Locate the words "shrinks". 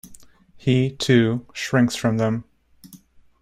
1.53-1.95